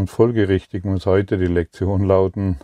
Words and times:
Und 0.00 0.08
folgerichtig 0.08 0.86
muss 0.86 1.04
heute 1.04 1.36
die 1.36 1.44
Lektion 1.44 2.06
lauten, 2.06 2.56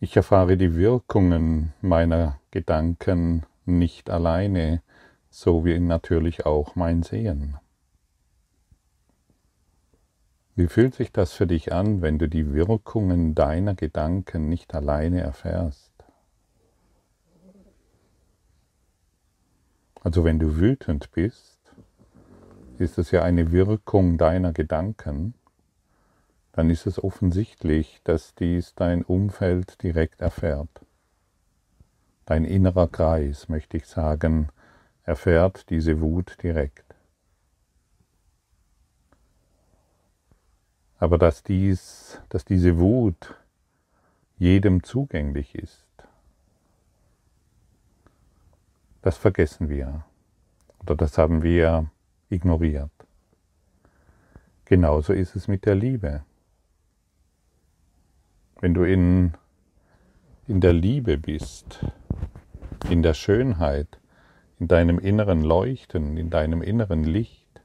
ich 0.00 0.14
erfahre 0.18 0.58
die 0.58 0.74
Wirkungen 0.74 1.72
meiner 1.80 2.38
Gedanken 2.50 3.46
nicht 3.64 4.10
alleine, 4.10 4.82
so 5.30 5.64
wie 5.64 5.80
natürlich 5.80 6.44
auch 6.44 6.76
mein 6.76 7.02
Sehen. 7.02 7.56
Wie 10.56 10.66
fühlt 10.66 10.94
sich 10.94 11.10
das 11.10 11.32
für 11.32 11.46
dich 11.46 11.72
an, 11.72 12.02
wenn 12.02 12.18
du 12.18 12.28
die 12.28 12.52
Wirkungen 12.52 13.34
deiner 13.34 13.74
Gedanken 13.74 14.50
nicht 14.50 14.74
alleine 14.74 15.22
erfährst? 15.22 16.04
Also 20.02 20.22
wenn 20.24 20.38
du 20.38 20.58
wütend 20.58 21.12
bist, 21.12 21.58
ist 22.76 22.98
es 22.98 23.10
ja 23.10 23.22
eine 23.22 23.52
Wirkung 23.52 24.18
deiner 24.18 24.52
Gedanken, 24.52 25.32
dann 26.52 26.70
ist 26.70 26.86
es 26.86 27.02
offensichtlich, 27.02 28.00
dass 28.04 28.34
dies 28.34 28.74
dein 28.74 29.02
Umfeld 29.02 29.82
direkt 29.82 30.20
erfährt. 30.20 30.84
Dein 32.26 32.44
innerer 32.44 32.88
Kreis, 32.88 33.48
möchte 33.48 33.76
ich 33.76 33.86
sagen, 33.86 34.48
erfährt 35.04 35.70
diese 35.70 36.00
Wut 36.00 36.36
direkt. 36.42 36.84
Aber 40.98 41.16
dass, 41.18 41.42
dies, 41.42 42.20
dass 42.28 42.44
diese 42.44 42.78
Wut 42.78 43.34
jedem 44.36 44.82
zugänglich 44.82 45.54
ist, 45.54 45.86
das 49.02 49.16
vergessen 49.16 49.68
wir 49.68 50.04
oder 50.80 50.94
das 50.96 51.16
haben 51.16 51.42
wir 51.42 51.90
ignoriert. 52.28 52.90
Genauso 54.66 55.12
ist 55.12 55.34
es 55.36 55.48
mit 55.48 55.66
der 55.66 55.74
Liebe. 55.74 56.22
Wenn 58.60 58.74
du 58.74 58.84
in, 58.84 59.32
in 60.46 60.60
der 60.60 60.74
Liebe 60.74 61.16
bist, 61.16 61.82
in 62.90 63.02
der 63.02 63.14
Schönheit, 63.14 63.98
in 64.58 64.68
deinem 64.68 64.98
inneren 64.98 65.40
Leuchten, 65.40 66.18
in 66.18 66.28
deinem 66.28 66.60
inneren 66.60 67.04
Licht, 67.04 67.62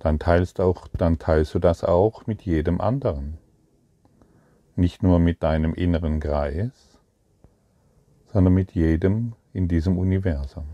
dann 0.00 0.18
teilst, 0.18 0.60
auch, 0.60 0.88
dann 0.88 1.20
teilst 1.20 1.54
du 1.54 1.60
das 1.60 1.84
auch 1.84 2.26
mit 2.26 2.42
jedem 2.42 2.80
anderen. 2.80 3.38
Nicht 4.74 5.04
nur 5.04 5.20
mit 5.20 5.44
deinem 5.44 5.74
inneren 5.74 6.18
Kreis, 6.18 6.98
sondern 8.32 8.54
mit 8.54 8.72
jedem 8.72 9.34
in 9.52 9.68
diesem 9.68 9.96
Universum. 9.96 10.64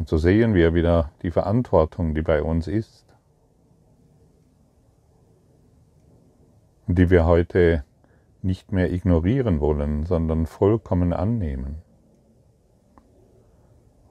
Und 0.00 0.08
so 0.08 0.16
sehen 0.16 0.54
wir 0.54 0.74
wieder 0.74 1.12
die 1.22 1.30
Verantwortung, 1.30 2.12
die 2.16 2.22
bei 2.22 2.42
uns 2.42 2.66
ist 2.66 3.12
und 6.71 6.71
die 6.86 7.10
wir 7.10 7.26
heute 7.26 7.84
nicht 8.42 8.72
mehr 8.72 8.92
ignorieren 8.92 9.60
wollen, 9.60 10.04
sondern 10.04 10.46
vollkommen 10.46 11.12
annehmen. 11.12 11.76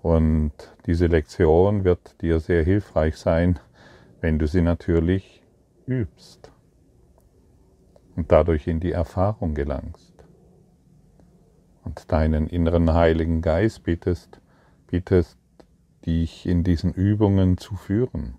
Und 0.01 0.53
diese 0.85 1.07
Lektion 1.07 1.83
wird 1.83 2.21
dir 2.21 2.39
sehr 2.39 2.63
hilfreich 2.63 3.17
sein, 3.17 3.59
wenn 4.19 4.39
du 4.39 4.47
sie 4.47 4.61
natürlich 4.61 5.43
übst 5.85 6.51
und 8.15 8.31
dadurch 8.31 8.67
in 8.67 8.79
die 8.79 8.91
Erfahrung 8.91 9.53
gelangst 9.53 10.13
und 11.83 12.11
deinen 12.11 12.47
inneren 12.47 12.93
Heiligen 12.93 13.41
Geist 13.41 13.83
bittest, 13.83 14.41
bittest, 14.87 15.37
dich 16.05 16.47
in 16.47 16.63
diesen 16.63 16.93
Übungen 16.93 17.57
zu 17.57 17.75
führen, 17.75 18.35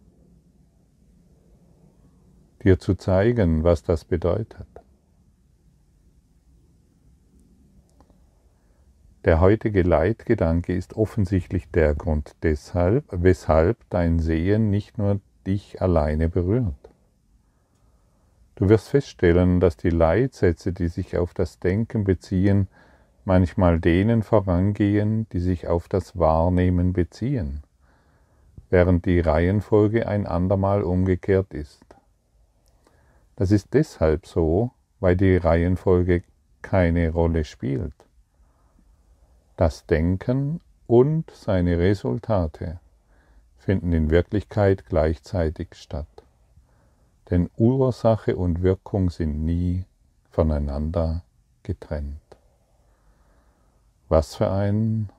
dir 2.65 2.79
zu 2.79 2.95
zeigen, 2.95 3.65
was 3.65 3.83
das 3.83 4.05
bedeutet. 4.05 4.67
Der 9.25 9.41
heutige 9.41 9.83
Leitgedanke 9.83 10.75
ist 10.75 10.95
offensichtlich 10.95 11.71
der 11.71 11.95
Grund 11.95 12.35
deshalb, 12.43 13.05
weshalb 13.13 13.79
dein 13.89 14.19
Sehen 14.19 14.71
nicht 14.71 14.99
nur 14.99 15.21
dich 15.47 15.81
alleine 15.81 16.29
berührt. 16.29 16.75
Du 18.57 18.69
wirst 18.69 18.89
feststellen, 18.89 19.61
dass 19.61 19.77
die 19.77 19.91
Leitsätze, 19.91 20.73
die 20.73 20.89
sich 20.89 21.17
auf 21.17 21.35
das 21.35 21.61
Denken 21.61 22.05
beziehen, 22.05 22.69
manchmal 23.25 23.81
denen 23.81 24.23
vorangehen, 24.23 25.29
die 25.33 25.41
sich 25.41 25.69
auf 25.69 25.89
das 25.89 26.19
Wahrnehmen 26.19 26.93
beziehen, 26.93 27.63
während 28.71 29.07
die 29.07 29.21
Reihenfolge 29.21 30.09
ein 30.09 30.27
andermal 30.27 30.83
umgekehrt 30.83 31.55
ist. 31.55 31.92
Das 33.43 33.51
ist 33.51 33.75
deshalb 33.75 34.25
so, 34.25 34.71
weil 35.01 35.17
die 35.17 35.37
Reihenfolge 35.37 36.23
keine 36.63 37.11
Rolle 37.11 37.45
spielt. 37.45 37.93
Das 39.57 39.85
Denken 39.85 40.61
und 40.87 41.29
seine 41.33 41.77
Resultate 41.77 42.79
finden 43.59 43.93
in 43.93 44.11
Wirklichkeit 44.11 44.87
gleichzeitig 44.87 45.75
statt. 45.75 46.07
Denn 47.31 47.51
Ursache 47.57 48.37
und 48.37 48.63
Wirkung 48.63 49.11
sind 49.11 49.45
nie 49.45 49.87
voneinander 50.31 51.25
getrennt. 51.65 52.21
Was 54.09 54.37
für 54.37 54.53
ein 54.53 55.11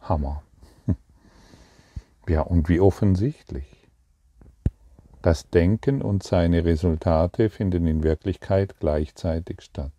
Hammer. 0.00 0.42
Ja, 2.28 2.40
und 2.40 2.68
wie 2.68 2.80
offensichtlich. 2.80 3.81
Das 5.22 5.48
Denken 5.50 6.02
und 6.02 6.24
seine 6.24 6.64
Resultate 6.64 7.48
finden 7.48 7.86
in 7.86 8.02
Wirklichkeit 8.02 8.80
gleichzeitig 8.80 9.60
statt. 9.60 9.92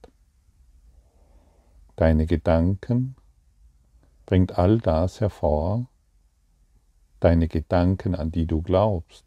Deine 1.96 2.26
Gedanken 2.26 3.16
bringt 4.26 4.58
all 4.58 4.80
das 4.80 5.22
hervor, 5.22 5.88
deine 7.22 7.48
Gedanken, 7.48 8.16
an 8.16 8.32
die 8.34 8.46
du 8.46 8.62
glaubst, 8.62 9.24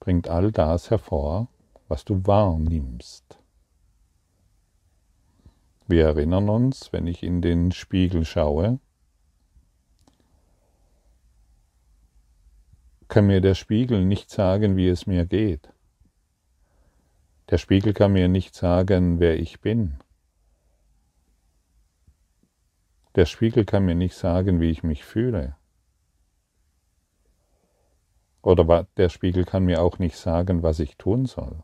bringt 0.00 0.28
all 0.28 0.52
das 0.52 0.90
hervor, 0.90 1.48
was 1.88 2.04
du 2.04 2.26
wahrnimmst. 2.26 3.38
Wir 5.86 6.04
erinnern 6.04 6.50
uns, 6.50 6.92
wenn 6.92 7.06
ich 7.06 7.22
in 7.22 7.40
den 7.40 7.72
Spiegel 7.72 8.26
schaue, 8.26 8.80
kann 13.08 13.26
mir 13.26 13.40
der 13.40 13.54
Spiegel 13.54 14.04
nicht 14.04 14.30
sagen, 14.30 14.76
wie 14.76 14.88
es 14.88 15.06
mir 15.06 15.26
geht. 15.26 15.72
Der 17.50 17.58
Spiegel 17.58 17.94
kann 17.94 18.12
mir 18.12 18.28
nicht 18.28 18.54
sagen, 18.54 19.20
wer 19.20 19.38
ich 19.38 19.60
bin. 19.60 19.98
Der 23.14 23.24
Spiegel 23.24 23.64
kann 23.64 23.84
mir 23.86 23.94
nicht 23.94 24.14
sagen, 24.14 24.60
wie 24.60 24.70
ich 24.70 24.82
mich 24.82 25.04
fühle. 25.04 25.56
Oder 28.42 28.86
der 28.96 29.08
Spiegel 29.08 29.44
kann 29.44 29.64
mir 29.64 29.82
auch 29.82 29.98
nicht 29.98 30.16
sagen, 30.16 30.62
was 30.62 30.78
ich 30.78 30.96
tun 30.96 31.26
soll. 31.26 31.62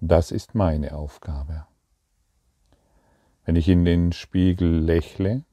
Das 0.00 0.32
ist 0.32 0.54
meine 0.54 0.94
Aufgabe. 0.94 1.66
Wenn 3.44 3.56
ich 3.56 3.68
in 3.68 3.84
den 3.84 4.12
Spiegel 4.12 4.80
lächle, 4.80 5.44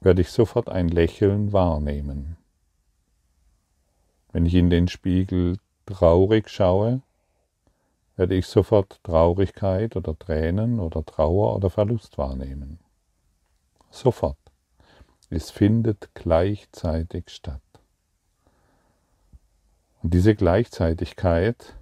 werde 0.00 0.22
ich 0.22 0.30
sofort 0.30 0.68
ein 0.68 0.88
Lächeln 0.88 1.52
wahrnehmen. 1.52 2.36
Wenn 4.32 4.46
ich 4.46 4.54
in 4.54 4.70
den 4.70 4.88
Spiegel 4.88 5.58
traurig 5.86 6.48
schaue, 6.48 7.02
werde 8.16 8.34
ich 8.34 8.46
sofort 8.46 9.02
Traurigkeit 9.02 9.96
oder 9.96 10.18
Tränen 10.18 10.80
oder 10.80 11.04
Trauer 11.04 11.54
oder 11.56 11.70
Verlust 11.70 12.18
wahrnehmen. 12.18 12.78
Sofort. 13.90 14.38
Es 15.28 15.50
findet 15.50 16.10
gleichzeitig 16.14 17.30
statt. 17.30 17.60
Und 20.02 20.14
diese 20.14 20.34
Gleichzeitigkeit, 20.34 21.74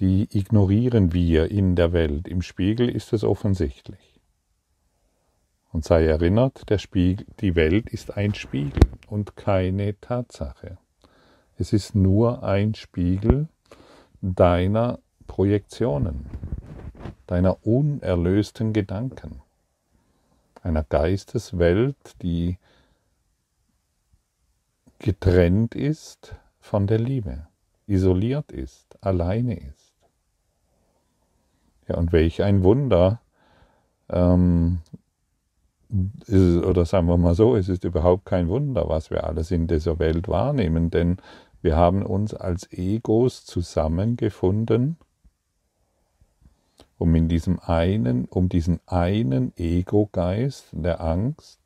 die 0.00 0.28
ignorieren 0.30 1.12
wir 1.12 1.50
in 1.50 1.76
der 1.76 1.92
Welt. 1.92 2.28
Im 2.28 2.42
Spiegel 2.42 2.88
ist 2.88 3.12
es 3.12 3.24
offensichtlich. 3.24 4.13
Und 5.74 5.84
sei 5.84 6.06
erinnert, 6.06 6.70
der 6.70 6.78
Spiegel, 6.78 7.26
die 7.40 7.56
Welt 7.56 7.88
ist 7.88 8.16
ein 8.16 8.32
Spiegel 8.32 8.80
und 9.08 9.34
keine 9.34 10.00
Tatsache. 10.00 10.78
Es 11.58 11.72
ist 11.72 11.96
nur 11.96 12.44
ein 12.44 12.76
Spiegel 12.76 13.48
deiner 14.20 15.00
Projektionen, 15.26 16.26
deiner 17.26 17.66
unerlösten 17.66 18.72
Gedanken, 18.72 19.42
einer 20.62 20.84
Geisteswelt, 20.84 22.22
die 22.22 22.56
getrennt 25.00 25.74
ist 25.74 26.36
von 26.60 26.86
der 26.86 27.00
Liebe, 27.00 27.48
isoliert 27.88 28.52
ist, 28.52 28.96
alleine 29.04 29.58
ist. 29.58 29.92
Ja, 31.88 31.96
und 31.96 32.12
welch 32.12 32.44
ein 32.44 32.62
Wunder, 32.62 33.20
ähm, 34.08 34.78
oder 36.28 36.84
sagen 36.84 37.06
wir 37.06 37.16
mal 37.16 37.34
so, 37.34 37.56
es 37.56 37.68
ist 37.68 37.84
überhaupt 37.84 38.24
kein 38.24 38.48
Wunder, 38.48 38.88
was 38.88 39.10
wir 39.10 39.24
alles 39.24 39.50
in 39.50 39.66
dieser 39.66 39.98
Welt 39.98 40.28
wahrnehmen, 40.28 40.90
denn 40.90 41.18
wir 41.62 41.76
haben 41.76 42.04
uns 42.04 42.34
als 42.34 42.70
Egos 42.72 43.44
zusammengefunden, 43.44 44.96
um 46.98 47.14
in 47.14 47.28
diesem 47.28 47.58
einen, 47.60 48.26
um 48.26 48.48
diesen 48.48 48.80
einen 48.86 49.52
Ego-Geist 49.56 50.66
der 50.72 51.00
Angst, 51.00 51.60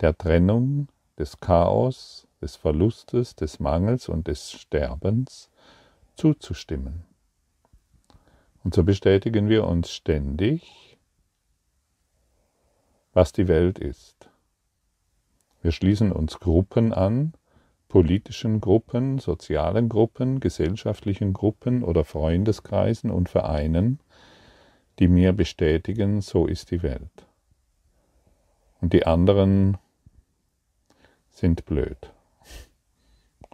der 0.00 0.16
Trennung, 0.16 0.88
des 1.18 1.38
Chaos, 1.40 2.26
des 2.40 2.56
Verlustes, 2.56 3.36
des 3.36 3.60
Mangels 3.60 4.08
und 4.08 4.26
des 4.26 4.50
Sterbens 4.50 5.50
zuzustimmen. 6.16 7.04
Und 8.64 8.74
so 8.74 8.82
bestätigen 8.82 9.48
wir 9.48 9.66
uns 9.66 9.90
ständig, 9.90 10.91
was 13.12 13.32
die 13.32 13.48
Welt 13.48 13.78
ist. 13.78 14.28
Wir 15.62 15.72
schließen 15.72 16.12
uns 16.12 16.40
Gruppen 16.40 16.92
an, 16.92 17.34
politischen 17.88 18.60
Gruppen, 18.60 19.18
sozialen 19.18 19.88
Gruppen, 19.88 20.40
gesellschaftlichen 20.40 21.32
Gruppen 21.32 21.84
oder 21.84 22.04
Freundeskreisen 22.04 23.10
und 23.10 23.28
Vereinen, 23.28 24.00
die 24.98 25.08
mir 25.08 25.32
bestätigen, 25.32 26.20
so 26.20 26.46
ist 26.46 26.70
die 26.70 26.82
Welt. 26.82 27.26
Und 28.80 28.92
die 28.92 29.06
anderen 29.06 29.76
sind 31.30 31.64
blöd 31.66 32.12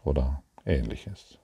oder 0.05 0.43
ähnliches. 0.64 1.38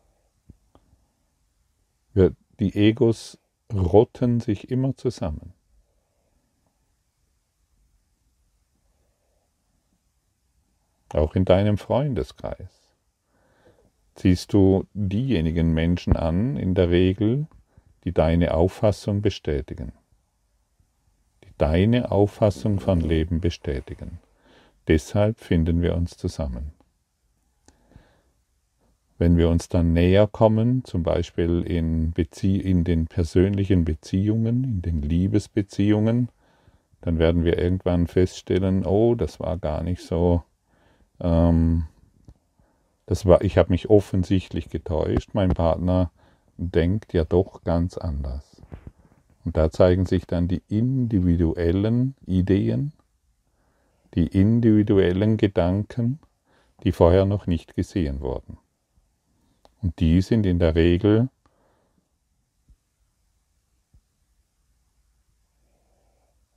Wir, 2.12 2.34
die 2.61 2.75
Egos 2.75 3.38
rotten 3.72 4.40
sich 4.40 4.70
immer 4.70 4.96
zusammen. 4.96 5.52
Auch 11.14 11.37
in 11.37 11.44
deinem 11.44 11.78
Freundeskreis 11.78 12.82
ziehst 14.16 14.52
du 14.52 14.84
diejenigen 14.94 15.72
Menschen 15.72 16.16
an, 16.16 16.56
in 16.56 16.75
der 16.75 16.90
Regel, 16.90 17.46
die 18.02 18.12
deine 18.12 18.55
Auffassung 18.55 19.22
bestätigen, 19.22 19.93
die 21.44 21.52
deine 21.56 22.11
Auffassung 22.11 22.81
von 22.81 23.00
Leben 23.00 23.40
bestätigen. 23.40 24.19
Deshalb 24.88 25.38
finden 25.38 25.82
wir 25.82 25.94
uns 25.94 26.16
zusammen. 26.16 26.72
Wenn 29.16 29.37
wir 29.37 29.49
uns 29.50 29.69
dann 29.69 29.93
näher 29.93 30.26
kommen, 30.26 30.84
zum 30.84 31.05
Beispiel 31.05 31.62
in, 31.62 32.11
Bezie 32.11 32.61
in 32.61 32.82
den 32.82 33.06
persönlichen 33.06 33.84
Beziehungen, 33.84 34.64
in 34.64 34.82
den 34.82 35.02
Liebesbeziehungen, 35.02 36.28
dann 37.02 37.20
werden 37.20 37.44
wir 37.44 37.56
irgendwann 37.56 38.08
feststellen, 38.08 38.84
oh, 38.84 39.14
das 39.14 39.38
war 39.38 39.58
gar 39.58 39.84
nicht 39.84 40.02
so, 40.02 40.43
ähm, 41.20 41.87
das 43.06 43.26
war, 43.26 43.43
ich 43.43 43.58
habe 43.58 43.70
mich 43.70 43.90
offensichtlich 43.90 44.70
getäuscht, 44.70 45.31
mein 45.34 45.50
Partner 45.50 46.11
denkt 46.56 47.12
ja 47.12 47.25
doch 47.25 47.62
ganz 47.64 47.99
anders. 47.99 48.62
Und 49.44 49.56
da 49.56 49.70
zeigen 49.70 50.06
sich 50.06 50.26
dann 50.26 50.49
die 50.49 50.62
individuellen 50.69 52.14
Ideen, 52.26 52.93
die 54.14 54.26
individuellen 54.26 55.37
Gedanken, 55.37 56.19
die 56.82 56.93
vorher 56.93 57.26
noch 57.26 57.46
nicht 57.46 57.75
gesehen 57.75 58.20
wurden. 58.20 58.58
Und 59.82 59.99
die 60.00 60.22
sind 60.22 60.46
in 60.46 60.58
der 60.58 60.75
Regel 60.75 61.28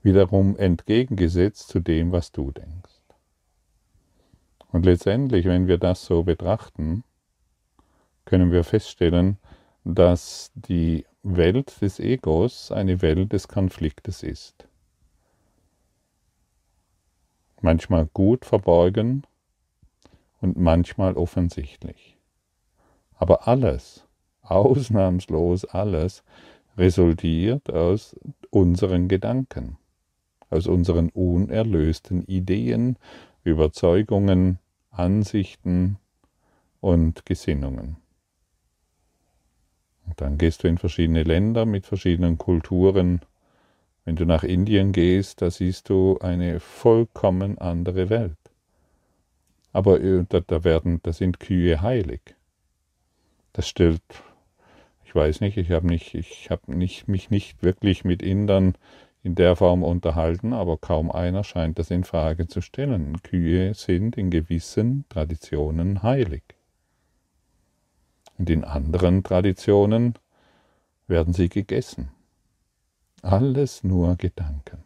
wiederum 0.01 0.55
entgegengesetzt 0.55 1.67
zu 1.67 1.81
dem, 1.81 2.13
was 2.13 2.31
du 2.31 2.51
denkst. 2.51 2.96
Und 4.69 4.85
letztendlich, 4.85 5.45
wenn 5.45 5.67
wir 5.67 5.77
das 5.77 6.05
so 6.05 6.23
betrachten, 6.23 7.03
können 8.25 8.51
wir 8.51 8.63
feststellen, 8.63 9.37
dass 9.83 10.51
die 10.55 11.05
Welt 11.23 11.81
des 11.81 11.99
Egos 11.99 12.71
eine 12.71 13.01
Welt 13.01 13.31
des 13.31 13.47
Konfliktes 13.47 14.23
ist. 14.23 14.67
Manchmal 17.61 18.05
gut 18.07 18.45
verborgen 18.45 19.23
und 20.41 20.57
manchmal 20.57 21.13
offensichtlich. 21.13 22.17
Aber 23.15 23.47
alles, 23.47 24.05
ausnahmslos 24.41 25.65
alles, 25.65 26.23
resultiert 26.77 27.71
aus 27.71 28.15
unseren 28.51 29.07
Gedanken, 29.07 29.77
aus 30.49 30.67
unseren 30.67 31.09
unerlösten 31.09 32.23
Ideen, 32.23 32.97
Überzeugungen, 33.47 34.59
Ansichten 34.91 35.97
und 36.81 37.25
Gesinnungen. 37.25 37.97
Und 40.05 40.21
dann 40.21 40.37
gehst 40.37 40.63
du 40.63 40.67
in 40.67 40.77
verschiedene 40.77 41.23
Länder 41.23 41.65
mit 41.65 41.85
verschiedenen 41.85 42.37
Kulturen. 42.37 43.21
Wenn 44.05 44.15
du 44.15 44.25
nach 44.25 44.43
Indien 44.43 44.91
gehst, 44.91 45.41
da 45.41 45.51
siehst 45.51 45.89
du 45.89 46.17
eine 46.19 46.59
vollkommen 46.59 47.57
andere 47.57 48.09
Welt. 48.09 48.37
Aber 49.73 50.01
äh, 50.01 50.25
da, 50.27 50.39
da, 50.39 50.63
werden, 50.63 50.99
da 51.03 51.13
sind 51.13 51.39
Kühe 51.39 51.81
heilig. 51.81 52.21
Das 53.53 53.67
stellt, 53.67 54.01
ich 55.05 55.13
weiß 55.13 55.41
nicht, 55.41 55.57
ich 55.57 55.71
habe 55.71 55.87
nicht, 55.87 56.15
ich 56.15 56.49
nicht, 56.67 57.07
mich 57.07 57.29
nicht 57.29 57.63
wirklich 57.63 58.05
mit 58.05 58.21
Indern 58.21 58.75
in 59.27 59.35
der 59.35 59.57
Form 59.57 59.83
unterhalten, 59.83 60.53
aber 60.53 60.77
kaum 60.77 61.11
einer 61.11 61.43
scheint 61.43 61.79
das 61.79 61.91
in 61.91 62.05
Frage 62.05 62.47
zu 62.47 62.61
stellen. 62.61 63.21
Kühe 63.23 63.73
sind 63.73 64.17
in 64.17 64.29
gewissen 64.29 65.03
Traditionen 65.09 66.01
heilig. 66.01 66.43
Und 68.37 68.49
in 68.49 68.63
anderen 68.63 69.25
Traditionen 69.25 70.13
werden 71.07 71.33
sie 71.33 71.49
gegessen. 71.49 72.07
Alles 73.21 73.83
nur 73.83 74.15
Gedanken. 74.15 74.85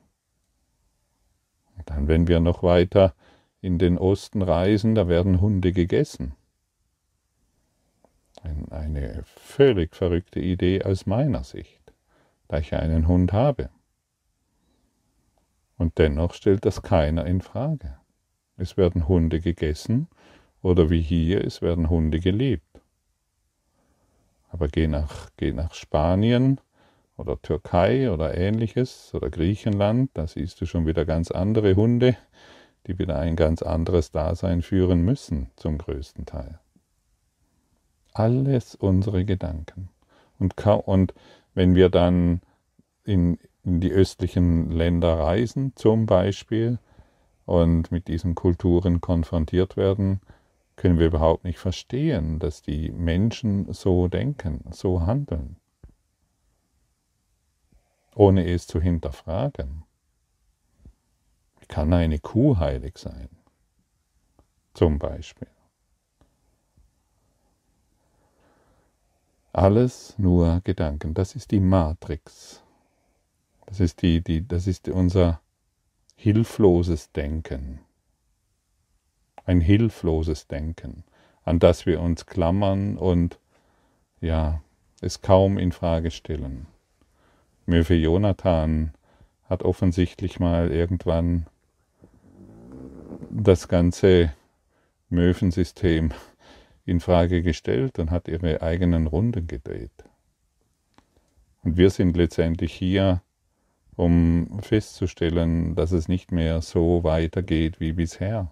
Und 1.77 1.87
dann, 1.91 2.07
wenn 2.07 2.27
wir 2.27 2.39
noch 2.39 2.63
weiter 2.63 3.13
in 3.61 3.77
den 3.77 3.99
Osten 3.99 4.41
reisen, 4.41 4.95
da 4.95 5.07
werden 5.07 5.39
Hunde 5.39 5.71
gegessen. 5.71 6.33
Eine 8.71 9.21
völlig 9.23 9.95
verrückte 9.95 10.39
Idee 10.39 10.81
aus 10.81 11.05
meiner 11.05 11.43
Sicht, 11.43 11.93
da 12.47 12.57
ich 12.57 12.73
einen 12.73 13.07
Hund 13.07 13.33
habe. 13.33 13.69
Und 15.81 15.97
dennoch 15.97 16.35
stellt 16.35 16.63
das 16.65 16.83
keiner 16.83 17.25
in 17.25 17.41
Frage. 17.41 17.97
Es 18.55 18.77
werden 18.77 19.07
Hunde 19.07 19.39
gegessen 19.39 20.07
oder 20.61 20.91
wie 20.91 21.01
hier, 21.01 21.43
es 21.43 21.63
werden 21.63 21.89
Hunde 21.89 22.19
geliebt. 22.19 22.81
Aber 24.49 24.67
geh 24.67 24.85
nach, 24.85 25.31
geh 25.37 25.51
nach 25.53 25.73
Spanien 25.73 26.61
oder 27.17 27.41
Türkei 27.41 28.11
oder 28.11 28.37
ähnliches 28.37 29.11
oder 29.15 29.31
Griechenland, 29.31 30.11
da 30.13 30.27
siehst 30.27 30.61
du 30.61 30.67
schon 30.67 30.85
wieder 30.85 31.03
ganz 31.03 31.31
andere 31.31 31.75
Hunde, 31.75 32.15
die 32.85 32.99
wieder 32.99 33.17
ein 33.17 33.35
ganz 33.35 33.63
anderes 33.63 34.11
Dasein 34.11 34.61
führen 34.61 35.01
müssen, 35.01 35.49
zum 35.55 35.79
größten 35.79 36.27
Teil. 36.27 36.59
Alles 38.13 38.75
unsere 38.75 39.25
Gedanken. 39.25 39.89
Und, 40.37 40.63
und 40.63 41.15
wenn 41.55 41.73
wir 41.73 41.89
dann 41.89 42.41
in, 43.03 43.39
in 43.63 43.79
die 43.79 43.91
östlichen 43.91 44.71
Länder 44.71 45.19
reisen, 45.19 45.73
zum 45.75 46.05
Beispiel, 46.05 46.79
und 47.45 47.91
mit 47.91 48.07
diesen 48.07 48.35
Kulturen 48.35 49.01
konfrontiert 49.01 49.77
werden, 49.77 50.21
können 50.75 50.97
wir 50.97 51.07
überhaupt 51.07 51.43
nicht 51.43 51.59
verstehen, 51.59 52.39
dass 52.39 52.61
die 52.61 52.91
Menschen 52.91 53.71
so 53.73 54.07
denken, 54.07 54.63
so 54.71 55.05
handeln, 55.05 55.57
ohne 58.15 58.47
es 58.47 58.67
zu 58.67 58.81
hinterfragen. 58.81 59.83
Wie 61.59 61.65
kann 61.67 61.93
eine 61.93 62.19
Kuh 62.19 62.57
heilig 62.57 62.97
sein? 62.97 63.29
Zum 64.73 64.97
Beispiel. 64.97 65.49
Alles 69.53 70.17
nur 70.17 70.61
Gedanken. 70.63 71.13
Das 71.13 71.35
ist 71.35 71.51
die 71.51 71.59
Matrix. 71.59 72.63
Das 73.71 73.79
ist, 73.79 74.01
die, 74.03 74.21
die, 74.21 74.47
das 74.47 74.67
ist 74.67 74.87
unser 74.89 75.41
hilfloses 76.15 77.11
Denken 77.11 77.79
ein 79.45 79.61
hilfloses 79.61 80.47
Denken, 80.47 81.03
an 81.43 81.59
das 81.59 81.85
wir 81.85 82.01
uns 82.01 82.25
klammern 82.25 82.97
und 82.97 83.39
ja, 84.19 84.61
es 85.01 85.21
kaum 85.21 85.57
in 85.57 85.71
Frage 85.71 86.11
stellen. 86.11 86.67
Möwe 87.65 87.95
Jonathan 87.95 88.93
hat 89.49 89.63
offensichtlich 89.63 90.39
mal 90.39 90.71
irgendwann 90.71 91.47
das 93.29 93.67
ganze 93.67 94.33
Möwensystem 95.09 96.11
in 96.85 96.99
Frage 96.99 97.41
gestellt 97.41 97.99
und 97.99 98.11
hat 98.11 98.27
ihre 98.27 98.61
eigenen 98.61 99.07
Runden 99.07 99.47
gedreht. 99.47 99.91
Und 101.63 101.77
wir 101.77 101.89
sind 101.89 102.15
letztendlich 102.15 102.73
hier, 102.73 103.21
um 104.01 104.59
festzustellen, 104.63 105.75
dass 105.75 105.91
es 105.91 106.07
nicht 106.07 106.31
mehr 106.31 106.63
so 106.63 107.03
weitergeht 107.03 107.79
wie 107.79 107.93
bisher. 107.93 108.51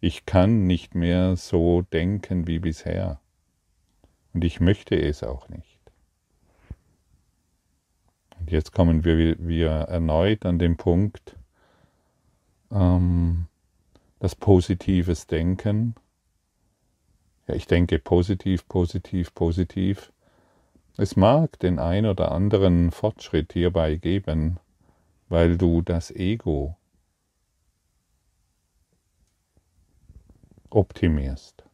Ich 0.00 0.26
kann 0.26 0.66
nicht 0.66 0.94
mehr 0.94 1.36
so 1.36 1.80
denken 1.80 2.46
wie 2.46 2.58
bisher. 2.58 3.20
Und 4.34 4.44
ich 4.44 4.60
möchte 4.60 5.00
es 5.00 5.22
auch 5.22 5.48
nicht. 5.48 5.80
Und 8.38 8.50
jetzt 8.50 8.72
kommen 8.72 9.02
wir, 9.02 9.38
wir 9.38 9.70
erneut 9.70 10.44
an 10.44 10.58
den 10.58 10.76
Punkt, 10.76 11.38
ähm, 12.70 13.46
das 14.18 14.34
positives 14.34 15.26
Denken. 15.26 15.94
Ja, 17.48 17.54
ich 17.54 17.66
denke 17.66 17.98
positiv, 17.98 18.68
positiv, 18.68 19.34
positiv. 19.34 20.12
Es 20.98 21.14
mag 21.14 21.58
den 21.58 21.78
ein 21.78 22.06
oder 22.06 22.32
anderen 22.32 22.90
Fortschritt 22.90 23.52
hierbei 23.52 23.96
geben, 23.96 24.58
weil 25.28 25.58
du 25.58 25.82
das 25.82 26.10
Ego 26.10 26.76
optimierst. 30.70 31.64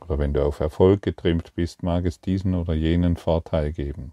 Oder 0.00 0.18
wenn 0.20 0.32
du 0.32 0.44
auf 0.44 0.60
Erfolg 0.60 1.02
getrimmt 1.02 1.54
bist, 1.56 1.82
mag 1.82 2.04
es 2.04 2.20
diesen 2.20 2.54
oder 2.54 2.74
jenen 2.74 3.16
Vorteil 3.16 3.72
geben. 3.72 4.12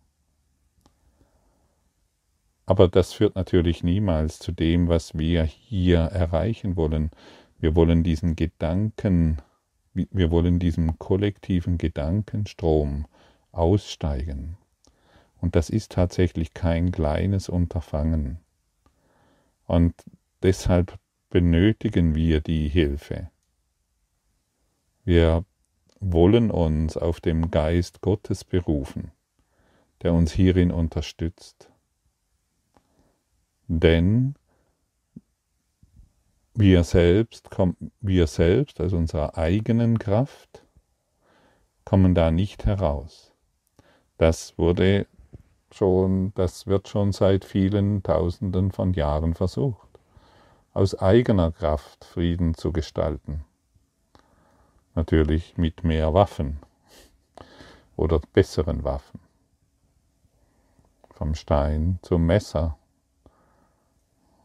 Aber 2.65 2.88
das 2.88 3.13
führt 3.13 3.35
natürlich 3.35 3.83
niemals 3.83 4.39
zu 4.39 4.51
dem, 4.51 4.88
was 4.88 5.15
wir 5.15 5.43
hier 5.43 5.99
erreichen 5.99 6.75
wollen. 6.75 7.11
Wir 7.59 7.75
wollen 7.75 8.03
diesen 8.03 8.35
Gedanken, 8.35 9.38
wir 9.93 10.31
wollen 10.31 10.57
diesem 10.57 10.97
kollektiven 10.97 11.77
Gedankenstrom 11.77 13.05
aussteigen. 13.51 14.58
Und 15.41 15.56
das 15.56 15.70
ist 15.70 15.91
tatsächlich 15.91 16.53
kein 16.53 16.91
kleines 16.91 17.50
Unterfangen. 17.50 18.39
Und 19.65 19.94
deshalb 20.44 20.98
benötigen 21.29 22.15
wir 22.15 22.41
die 22.41 22.68
Hilfe. 22.68 23.29
Wir 25.03 25.46
wollen 26.00 26.51
uns 26.51 26.98
auf 26.98 27.20
den 27.22 27.51
Geist 27.51 28.01
Gottes 28.01 28.44
berufen, 28.44 29.12
der 30.01 30.13
uns 30.13 30.32
hierin 30.32 30.72
unterstützt. 30.72 31.70
Denn 33.68 34.36
wir 36.53 36.84
selbst, 36.84 37.50
wir 38.01 38.27
selbst, 38.27 38.82
also 38.82 38.98
unserer 38.98 39.38
eigenen 39.38 40.00
Kraft, 40.00 40.65
kommen 41.86 42.15
da 42.15 42.32
nicht 42.32 42.65
heraus. 42.65 43.28
Das 44.19 44.57
wurde 44.57 45.07
schon, 45.71 46.33
das 46.35 46.67
wird 46.67 46.89
schon 46.89 47.13
seit 47.13 47.45
vielen 47.45 48.03
Tausenden 48.03 48.73
von 48.73 48.93
Jahren 48.93 49.33
versucht, 49.33 49.88
aus 50.73 50.93
eigener 50.93 51.53
Kraft 51.53 52.03
Frieden 52.03 52.53
zu 52.53 52.73
gestalten. 52.73 53.45
Natürlich 54.93 55.57
mit 55.57 55.85
mehr 55.85 56.13
Waffen 56.13 56.59
oder 57.95 58.19
besseren 58.33 58.83
Waffen. 58.83 59.21
Vom 61.11 61.33
Stein 61.33 61.99
zum 62.01 62.25
Messer, 62.25 62.77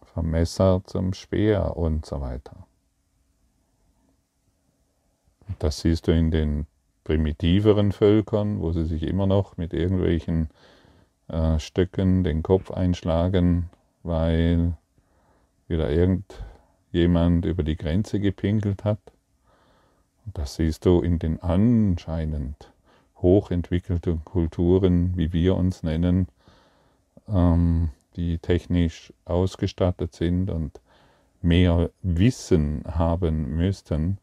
vom 0.05 0.31
Messer 0.31 0.83
zum 0.87 1.13
Speer 1.15 1.77
und 1.77 2.07
so 2.07 2.21
weiter. 2.21 2.65
Das 5.59 5.81
siehst 5.81 6.07
du 6.07 6.13
in 6.13 6.31
den 6.31 6.69
primitiveren 7.05 7.93
Völkern, 7.93 8.61
wo 8.61 8.73
sie 8.73 8.85
sich 8.85 9.03
immer 9.03 9.27
noch 9.27 9.57
mit 9.57 9.73
irgendwelchen 9.73 10.49
äh, 11.29 11.59
Stöcken 11.59 12.25
den 12.25 12.43
Kopf 12.43 12.71
einschlagen, 12.71 13.71
weil 14.03 14.75
wieder 15.69 15.91
irgendjemand 15.91 17.45
über 17.45 17.63
die 17.63 17.77
Grenze 17.77 18.21
gepinkelt 18.21 18.85
hat. 18.85 19.01
Und 20.27 20.39
das 20.39 20.57
siehst 20.57 20.87
du 20.87 21.01
in 21.01 21.19
den 21.19 21.43
anscheinend 21.43 22.73
hochentwickelten 23.17 24.25
Kulturen, 24.25 25.17
wie 25.17 25.33
wir 25.33 25.57
uns 25.57 25.83
nennen, 25.83 26.29
ähm, 27.29 27.91
die 28.17 28.39
technisch 28.39 29.13
ausgestattet 29.25 30.15
sind 30.15 30.51
und 30.51 30.81
mehr 31.43 31.91
Wissen 32.03 32.83
haben 32.87 33.57
müssten, 33.57 34.19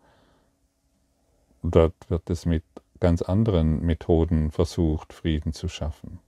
dort 1.61 2.09
wird 2.09 2.29
es 2.29 2.45
mit 2.45 2.63
ganz 2.99 3.21
anderen 3.21 3.81
Methoden 3.81 4.51
versucht, 4.51 5.13
Frieden 5.13 5.53
zu 5.53 5.67
schaffen. 5.67 6.19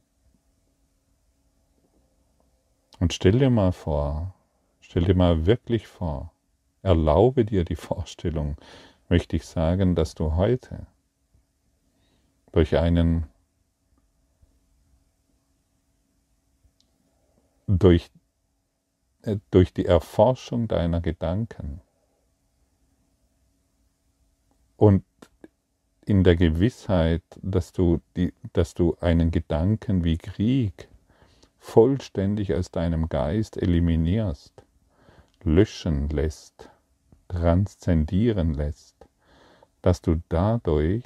Und 2.99 3.13
stell 3.13 3.39
dir 3.39 3.49
mal 3.49 3.71
vor, 3.71 4.33
stell 4.81 5.03
dir 5.03 5.15
mal 5.15 5.45
wirklich 5.45 5.87
vor, 5.87 6.31
erlaube 6.81 7.45
dir 7.45 7.63
die 7.63 7.75
Vorstellung, 7.75 8.57
möchte 9.09 9.35
ich 9.35 9.45
sagen, 9.45 9.95
dass 9.95 10.15
du 10.15 10.35
heute 10.35 10.87
durch 12.51 12.77
einen 12.77 13.27
durch, 17.67 18.11
äh, 19.23 19.37
durch 19.51 19.73
die 19.73 19.85
Erforschung 19.85 20.67
deiner 20.67 21.01
Gedanken 21.01 21.81
und 24.77 25.03
in 26.05 26.23
der 26.23 26.35
Gewissheit, 26.35 27.23
dass 27.41 27.71
du, 27.71 28.01
die, 28.15 28.33
dass 28.53 28.73
du 28.73 28.95
einen 28.99 29.31
Gedanken 29.31 30.03
wie 30.03 30.17
Krieg 30.17 30.87
vollständig 31.59 32.53
aus 32.53 32.71
deinem 32.71 33.09
Geist 33.09 33.57
eliminierst, 33.57 34.53
löschen 35.43 36.09
lässt, 36.09 36.69
transzendieren 37.29 38.53
lässt, 38.53 38.95
dass 39.81 40.01
du 40.01 40.21
dadurch 40.29 41.03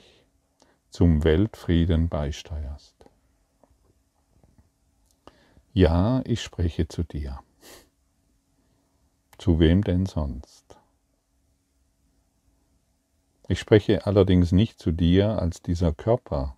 zum 0.90 1.24
Weltfrieden 1.24 2.10
beisteuerst. 2.10 2.96
Ja, 5.74 6.22
ich 6.26 6.42
spreche 6.42 6.88
zu 6.88 7.04
dir. 7.04 7.40
Zu 9.38 9.60
wem 9.60 9.84
denn 9.84 10.08
sonst? 10.08 10.67
Ich 13.50 13.60
spreche 13.60 14.06
allerdings 14.06 14.52
nicht 14.52 14.78
zu 14.78 14.92
dir 14.92 15.40
als 15.40 15.62
dieser 15.62 15.94
Körper, 15.94 16.58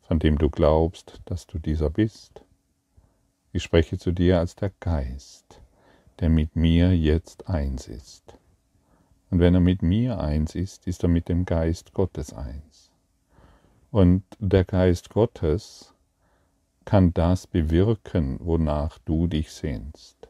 von 0.00 0.18
dem 0.18 0.38
du 0.38 0.48
glaubst, 0.48 1.20
dass 1.26 1.46
du 1.46 1.58
dieser 1.58 1.90
bist. 1.90 2.42
Ich 3.52 3.62
spreche 3.62 3.98
zu 3.98 4.10
dir 4.10 4.38
als 4.38 4.56
der 4.56 4.72
Geist, 4.80 5.60
der 6.20 6.30
mit 6.30 6.56
mir 6.56 6.96
jetzt 6.96 7.48
eins 7.48 7.86
ist. 7.86 8.38
Und 9.30 9.40
wenn 9.40 9.54
er 9.54 9.60
mit 9.60 9.82
mir 9.82 10.20
eins 10.20 10.54
ist, 10.54 10.86
ist 10.86 11.02
er 11.02 11.10
mit 11.10 11.28
dem 11.28 11.44
Geist 11.44 11.92
Gottes 11.92 12.32
eins. 12.32 12.90
Und 13.90 14.24
der 14.38 14.64
Geist 14.64 15.10
Gottes 15.10 15.92
kann 16.86 17.12
das 17.12 17.46
bewirken, 17.46 18.38
wonach 18.40 18.98
du 19.04 19.26
dich 19.26 19.52
sehnst. 19.52 20.28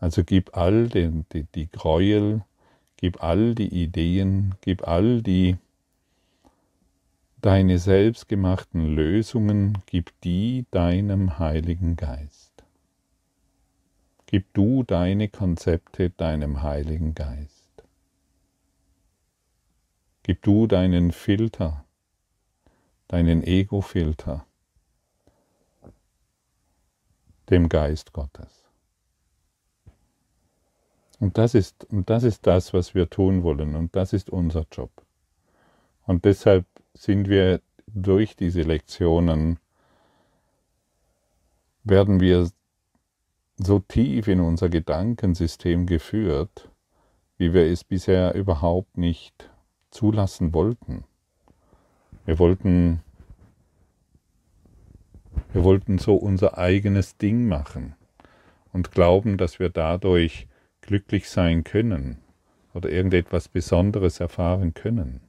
Also 0.00 0.24
gib 0.24 0.56
all 0.56 0.88
die, 0.88 1.24
die, 1.32 1.44
die 1.54 1.70
Gräuel, 1.70 2.42
gib 2.98 3.22
all 3.22 3.54
die 3.54 3.82
Ideen, 3.82 4.54
gib 4.60 4.86
all 4.86 5.22
die 5.22 5.56
deine 7.40 7.78
selbstgemachten 7.78 8.84
Lösungen, 8.94 9.78
gib 9.86 10.12
die 10.22 10.66
deinem 10.70 11.38
Heiligen 11.38 11.96
Geist. 11.96 12.52
Gib 14.26 14.52
du 14.52 14.82
deine 14.82 15.28
Konzepte 15.28 16.10
deinem 16.10 16.62
Heiligen 16.62 17.14
Geist. 17.14 17.64
Gib 20.24 20.42
du 20.42 20.66
deinen 20.66 21.12
Filter, 21.12 21.86
deinen 23.06 23.42
Ego-Filter 23.42 24.44
dem 27.48 27.68
Geist 27.68 28.12
Gottes. 28.12 28.57
Und 31.20 31.38
das 31.38 31.54
ist, 31.54 31.84
und 31.90 32.08
das 32.10 32.22
ist 32.22 32.46
das, 32.46 32.72
was 32.72 32.94
wir 32.94 33.10
tun 33.10 33.42
wollen, 33.42 33.74
und 33.74 33.94
das 33.96 34.12
ist 34.12 34.30
unser 34.30 34.66
Job. 34.70 34.90
Und 36.06 36.24
deshalb 36.24 36.64
sind 36.94 37.28
wir 37.28 37.60
durch 37.86 38.36
diese 38.36 38.62
Lektionen, 38.62 39.58
werden 41.84 42.20
wir 42.20 42.48
so 43.56 43.78
tief 43.80 44.28
in 44.28 44.40
unser 44.40 44.68
Gedankensystem 44.68 45.86
geführt, 45.86 46.70
wie 47.38 47.52
wir 47.52 47.64
es 47.64 47.82
bisher 47.82 48.34
überhaupt 48.34 48.96
nicht 48.96 49.50
zulassen 49.90 50.52
wollten. 50.52 51.04
Wir 52.24 52.38
wollten 52.38 53.02
wir 55.52 55.64
wollten 55.64 55.98
so 55.98 56.14
unser 56.14 56.58
eigenes 56.58 57.16
Ding 57.16 57.48
machen 57.48 57.94
und 58.72 58.92
glauben, 58.92 59.38
dass 59.38 59.58
wir 59.58 59.70
dadurch 59.70 60.46
glücklich 60.88 61.28
sein 61.28 61.62
können 61.62 62.18
oder 62.74 62.90
irgendetwas 62.90 63.48
Besonderes 63.48 64.20
erfahren 64.20 64.74
können. 64.74 65.28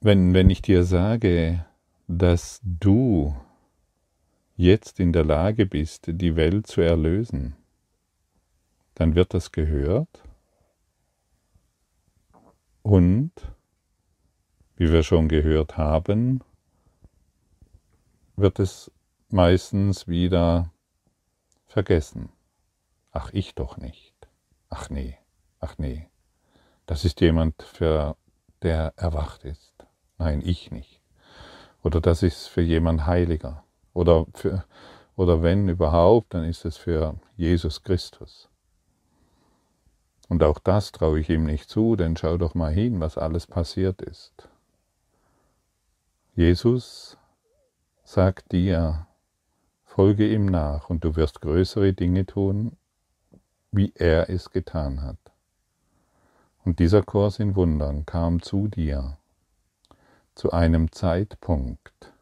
wenn, 0.00 0.34
wenn 0.34 0.50
ich 0.50 0.62
dir 0.62 0.84
sage, 0.84 1.64
dass 2.08 2.60
du 2.62 3.36
jetzt 4.56 4.98
in 4.98 5.12
der 5.12 5.24
Lage 5.24 5.66
bist, 5.66 6.04
die 6.08 6.36
Welt 6.36 6.66
zu 6.66 6.80
erlösen, 6.80 7.56
dann 8.94 9.14
wird 9.14 9.34
das 9.34 9.52
gehört 9.52 10.22
und, 12.82 13.32
wie 14.76 14.90
wir 14.90 15.02
schon 15.02 15.28
gehört 15.28 15.76
haben, 15.76 16.42
wird 18.36 18.58
es 18.58 18.90
meistens 19.32 20.08
wieder 20.08 20.70
vergessen. 21.66 22.30
Ach, 23.12 23.30
ich 23.32 23.54
doch 23.54 23.76
nicht. 23.76 24.14
Ach 24.68 24.90
nee, 24.90 25.18
ach 25.58 25.76
nee. 25.78 26.08
Das 26.86 27.04
ist 27.04 27.20
jemand, 27.20 27.62
für 27.62 28.16
der 28.62 28.92
erwacht 28.96 29.44
ist. 29.44 29.72
Nein, 30.18 30.42
ich 30.44 30.70
nicht. 30.70 31.00
Oder 31.82 32.00
das 32.00 32.22
ist 32.22 32.46
für 32.46 32.60
jemand 32.60 33.06
Heiliger. 33.06 33.64
Oder, 33.94 34.26
für, 34.34 34.64
oder 35.16 35.42
wenn 35.42 35.68
überhaupt, 35.68 36.34
dann 36.34 36.44
ist 36.44 36.64
es 36.64 36.76
für 36.76 37.18
Jesus 37.36 37.82
Christus. 37.82 38.48
Und 40.28 40.44
auch 40.44 40.58
das 40.60 40.92
traue 40.92 41.20
ich 41.20 41.28
ihm 41.28 41.44
nicht 41.44 41.68
zu, 41.68 41.96
denn 41.96 42.16
schau 42.16 42.36
doch 42.36 42.54
mal 42.54 42.72
hin, 42.72 43.00
was 43.00 43.18
alles 43.18 43.46
passiert 43.46 44.00
ist. 44.02 44.48
Jesus 46.36 47.18
sagt 48.04 48.52
dir, 48.52 49.06
folge 50.00 50.26
ihm 50.26 50.46
nach 50.46 50.88
und 50.88 51.04
du 51.04 51.14
wirst 51.14 51.42
größere 51.42 51.92
Dinge 51.92 52.24
tun, 52.24 52.78
wie 53.70 53.92
er 53.94 54.30
es 54.30 54.48
getan 54.48 55.02
hat. 55.02 55.18
Und 56.64 56.78
dieser 56.78 57.02
Kurs 57.02 57.38
in 57.38 57.54
Wundern 57.54 58.06
kam 58.06 58.40
zu 58.40 58.66
dir 58.66 59.18
zu 60.34 60.52
einem 60.52 60.90
Zeitpunkt, 60.90 62.14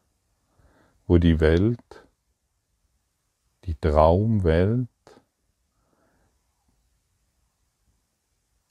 wo 1.07 1.19
die 1.19 1.39
Welt, 1.39 2.05
die 3.67 3.77
Traumwelt, 3.77 4.89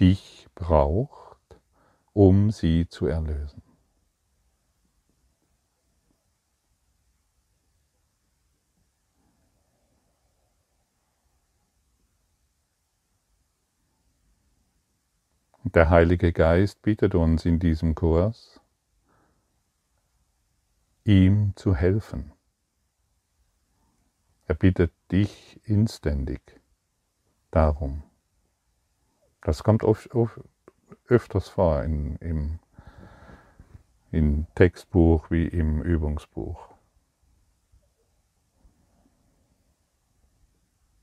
dich 0.02 0.50
braucht, 0.54 1.62
um 2.12 2.52
sie 2.52 2.90
zu 2.90 3.08
erlösen. 3.08 3.67
Der 15.74 15.90
Heilige 15.90 16.32
Geist 16.32 16.82
bittet 16.82 17.14
uns 17.14 17.44
in 17.44 17.60
diesem 17.60 17.94
Kurs, 17.94 18.62
ihm 21.04 21.52
zu 21.58 21.76
helfen. 21.76 22.32
Er 24.46 24.56
bittet 24.56 24.94
dich 25.12 25.60
inständig 25.66 26.40
darum. 27.52 28.04
Das 29.42 29.62
kommt 29.62 29.84
oft, 29.84 30.16
oft, 30.16 30.40
öfters 31.10 31.50
vor 31.50 31.84
in, 31.84 32.16
im, 32.18 32.60
im 34.12 34.48
Textbuch 34.56 35.30
wie 35.30 35.48
im 35.48 35.82
Übungsbuch. 35.82 36.70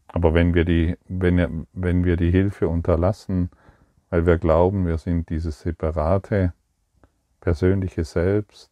Aber 0.09 0.33
wenn 0.33 0.55
wir 0.55 0.65
die, 0.65 0.97
wenn, 1.07 1.67
wenn 1.75 2.05
wir 2.07 2.17
die 2.17 2.31
Hilfe 2.31 2.69
unterlassen, 2.69 3.51
weil 4.15 4.27
wir 4.27 4.39
glauben, 4.39 4.87
wir 4.87 4.97
sind 4.97 5.29
dieses 5.29 5.59
separate, 5.59 6.53
persönliche 7.41 8.05
Selbst, 8.05 8.71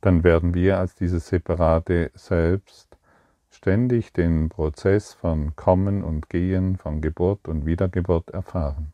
dann 0.00 0.24
werden 0.24 0.52
wir 0.52 0.78
als 0.78 0.96
dieses 0.96 1.28
separate 1.28 2.10
Selbst 2.14 2.98
ständig 3.50 4.12
den 4.12 4.48
Prozess 4.48 5.12
von 5.12 5.54
Kommen 5.54 6.02
und 6.02 6.28
Gehen, 6.28 6.76
von 6.76 7.00
Geburt 7.00 7.46
und 7.46 7.66
Wiedergeburt 7.66 8.30
erfahren. 8.30 8.92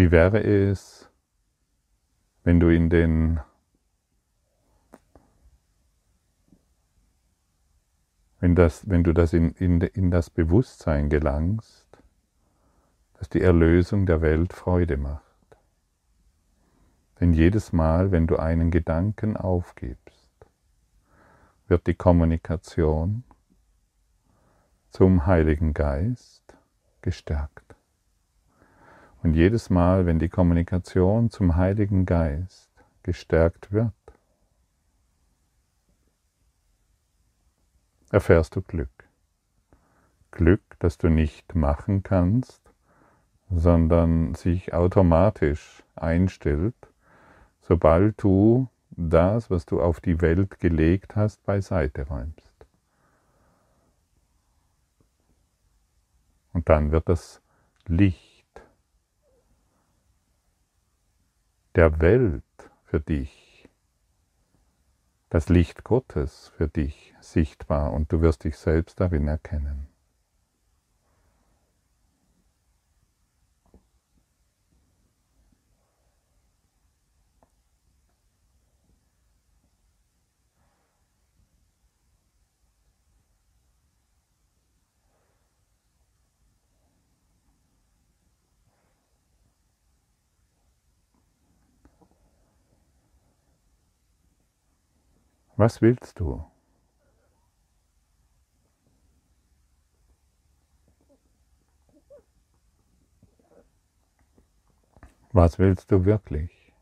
Wie 0.00 0.10
wäre 0.10 0.42
es, 0.42 1.10
wenn 2.42 2.58
du 2.58 2.70
in 2.70 2.88
den 2.88 3.38
wenn, 8.38 8.54
das, 8.54 8.88
wenn 8.88 9.04
du 9.04 9.12
das 9.12 9.34
in, 9.34 9.50
in, 9.50 9.82
in 9.82 10.10
das 10.10 10.30
Bewusstsein 10.30 11.10
gelangst, 11.10 11.86
dass 13.18 13.28
die 13.28 13.42
Erlösung 13.42 14.06
der 14.06 14.22
Welt 14.22 14.54
Freude 14.54 14.96
macht. 14.96 15.22
Denn 17.20 17.34
jedes 17.34 17.74
Mal, 17.74 18.10
wenn 18.10 18.26
du 18.26 18.36
einen 18.38 18.70
Gedanken 18.70 19.36
aufgibst, 19.36 20.30
wird 21.68 21.86
die 21.86 21.94
Kommunikation 21.94 23.22
zum 24.88 25.26
Heiligen 25.26 25.74
Geist 25.74 26.56
gestärkt. 27.02 27.69
Und 29.22 29.34
jedes 29.34 29.68
Mal, 29.68 30.06
wenn 30.06 30.18
die 30.18 30.30
Kommunikation 30.30 31.30
zum 31.30 31.56
Heiligen 31.56 32.06
Geist 32.06 32.70
gestärkt 33.02 33.70
wird, 33.70 33.92
erfährst 38.10 38.56
du 38.56 38.62
Glück. 38.62 39.08
Glück, 40.30 40.62
das 40.78 40.96
du 40.96 41.08
nicht 41.08 41.54
machen 41.54 42.02
kannst, 42.02 42.62
sondern 43.50 44.34
sich 44.34 44.72
automatisch 44.72 45.82
einstellt, 45.96 46.74
sobald 47.60 48.22
du 48.22 48.68
das, 48.90 49.50
was 49.50 49.66
du 49.66 49.82
auf 49.82 50.00
die 50.00 50.20
Welt 50.20 50.60
gelegt 50.60 51.14
hast, 51.14 51.44
beiseite 51.44 52.06
räumst. 52.06 52.52
Und 56.52 56.68
dann 56.68 56.90
wird 56.90 57.08
das 57.08 57.40
Licht 57.86 58.29
der 61.76 62.00
Welt 62.00 62.42
für 62.84 63.00
dich, 63.00 63.68
das 65.28 65.48
Licht 65.48 65.84
Gottes 65.84 66.50
für 66.56 66.66
dich 66.66 67.14
sichtbar 67.20 67.92
und 67.92 68.10
du 68.10 68.20
wirst 68.20 68.42
dich 68.42 68.56
selbst 68.56 68.98
darin 68.98 69.28
erkennen. 69.28 69.89
Was 95.60 95.82
willst 95.82 96.18
du? 96.18 96.42
Was 105.32 105.58
willst 105.58 105.90
du 105.90 106.06
wirklich? 106.06 106.72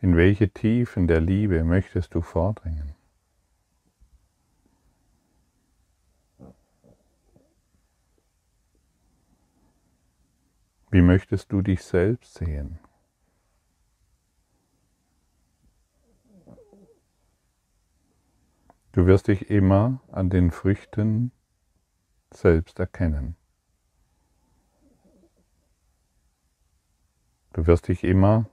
In 0.00 0.16
welche 0.16 0.48
Tiefen 0.48 1.08
der 1.08 1.20
Liebe 1.20 1.64
möchtest 1.64 2.14
du 2.14 2.20
vordringen? 2.20 2.99
Wie 10.92 11.02
möchtest 11.02 11.52
du 11.52 11.62
dich 11.62 11.84
selbst 11.84 12.34
sehen? 12.34 12.80
Du 18.92 19.06
wirst 19.06 19.28
dich 19.28 19.50
immer 19.50 20.02
an 20.10 20.30
den 20.30 20.50
Früchten 20.50 21.30
selbst 22.32 22.80
erkennen. 22.80 23.36
Du 27.52 27.66
wirst 27.66 27.86
dich 27.86 28.02
immer, 28.02 28.50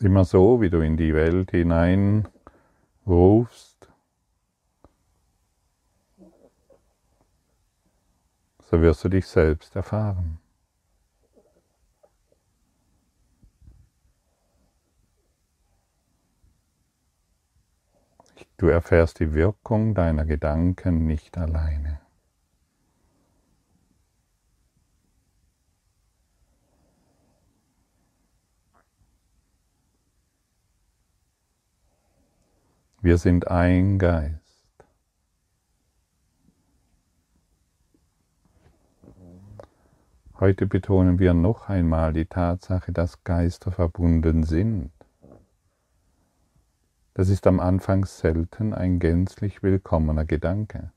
immer 0.00 0.24
so, 0.24 0.60
wie 0.60 0.68
du 0.68 0.80
in 0.80 0.98
die 0.98 1.14
Welt 1.14 1.50
hinein 1.50 2.28
rufst, 3.06 3.69
so 8.70 8.80
wirst 8.80 9.02
du 9.02 9.08
dich 9.08 9.26
selbst 9.26 9.74
erfahren. 9.74 10.38
Du 18.58 18.68
erfährst 18.68 19.18
die 19.18 19.32
Wirkung 19.34 19.94
deiner 19.94 20.24
Gedanken 20.24 21.06
nicht 21.06 21.36
alleine. 21.36 22.00
Wir 33.00 33.16
sind 33.16 33.48
ein 33.48 33.98
Geist. 33.98 34.39
Heute 40.40 40.64
betonen 40.64 41.18
wir 41.18 41.34
noch 41.34 41.68
einmal 41.68 42.14
die 42.14 42.24
Tatsache, 42.24 42.92
dass 42.92 43.24
Geister 43.24 43.72
verbunden 43.72 44.42
sind. 44.42 44.90
Das 47.12 47.28
ist 47.28 47.46
am 47.46 47.60
Anfang 47.60 48.06
selten 48.06 48.72
ein 48.72 49.00
gänzlich 49.00 49.62
willkommener 49.62 50.24
Gedanke, 50.24 50.92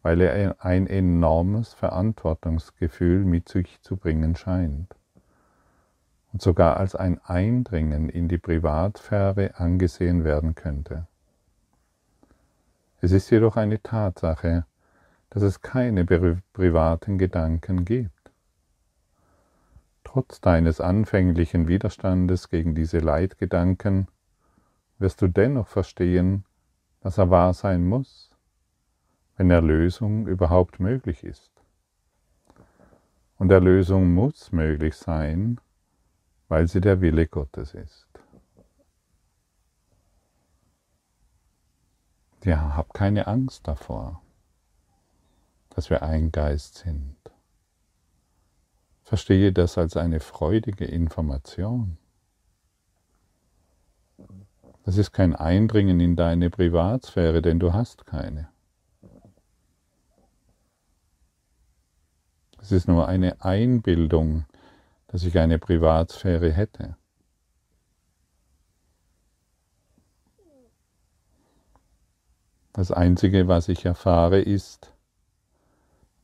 weil 0.00 0.22
er 0.22 0.64
ein 0.64 0.86
enormes 0.86 1.74
Verantwortungsgefühl 1.74 3.26
mit 3.26 3.50
sich 3.50 3.82
zu 3.82 3.98
bringen 3.98 4.34
scheint 4.36 4.96
und 6.32 6.40
sogar 6.40 6.78
als 6.78 6.94
ein 6.94 7.20
Eindringen 7.22 8.08
in 8.08 8.28
die 8.28 8.38
Privatsphäre 8.38 9.58
angesehen 9.58 10.24
werden 10.24 10.54
könnte. 10.54 11.06
Es 13.02 13.12
ist 13.12 13.28
jedoch 13.28 13.56
eine 13.56 13.82
Tatsache, 13.82 14.64
dass 15.28 15.42
es 15.42 15.60
keine 15.60 16.06
privaten 16.06 17.18
Gedanken 17.18 17.84
gibt. 17.84 18.19
Trotz 20.12 20.40
deines 20.40 20.80
anfänglichen 20.80 21.68
Widerstandes 21.68 22.48
gegen 22.48 22.74
diese 22.74 22.98
Leitgedanken 22.98 24.08
wirst 24.98 25.22
du 25.22 25.28
dennoch 25.28 25.68
verstehen, 25.68 26.44
dass 26.98 27.16
er 27.16 27.30
wahr 27.30 27.54
sein 27.54 27.86
muss, 27.86 28.34
wenn 29.36 29.52
Erlösung 29.52 30.26
überhaupt 30.26 30.80
möglich 30.80 31.22
ist. 31.22 31.52
Und 33.38 33.52
Erlösung 33.52 34.12
muss 34.12 34.50
möglich 34.50 34.96
sein, 34.96 35.60
weil 36.48 36.66
sie 36.66 36.80
der 36.80 37.00
Wille 37.00 37.28
Gottes 37.28 37.74
ist. 37.74 38.08
Ja, 42.42 42.74
hab 42.74 42.94
keine 42.94 43.28
Angst 43.28 43.68
davor, 43.68 44.20
dass 45.68 45.88
wir 45.88 46.02
ein 46.02 46.32
Geist 46.32 46.78
sind. 46.78 47.19
Verstehe 49.10 49.52
das 49.52 49.76
als 49.76 49.96
eine 49.96 50.20
freudige 50.20 50.84
Information. 50.84 51.98
Das 54.84 54.96
ist 54.96 55.12
kein 55.12 55.34
Eindringen 55.34 55.98
in 55.98 56.14
deine 56.14 56.48
Privatsphäre, 56.48 57.42
denn 57.42 57.58
du 57.58 57.72
hast 57.72 58.06
keine. 58.06 58.48
Es 62.62 62.70
ist 62.70 62.86
nur 62.86 63.08
eine 63.08 63.42
Einbildung 63.42 64.44
dass 65.10 65.24
ich 65.24 65.36
eine 65.40 65.58
Privatsphäre 65.58 66.52
hätte. 66.52 66.96
Das 72.72 72.92
Einzige, 72.92 73.48
was 73.48 73.68
ich 73.68 73.84
erfahre, 73.84 74.40
ist 74.40 74.94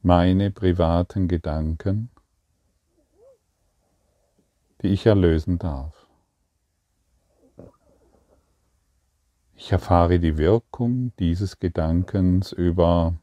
meine 0.03 0.53
privaten 0.53 1.27
Gedanken, 1.27 2.11
die 4.83 4.89
ich 4.89 5.07
erlösen 5.07 5.59
darf. 5.59 6.07
Ich 9.55 9.73
erfahre 9.73 10.21
die 10.21 10.37
Wirkung 10.37 11.13
dieses 11.19 11.59
Gedankens 11.59 12.53
über 12.53 13.15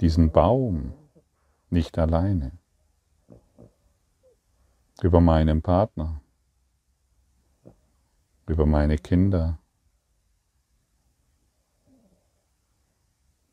diesen 0.00 0.32
Baum 0.32 0.92
nicht 1.70 1.98
alleine 1.98 2.52
über 5.02 5.20
meinen 5.20 5.62
Partner, 5.62 6.20
über 8.46 8.66
meine 8.66 8.96
Kinder, 8.98 9.58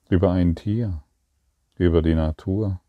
über 0.10 0.32
ein 0.32 0.56
Tier, 0.56 1.04
über 1.76 2.02
die 2.02 2.14
Natur, 2.14 2.82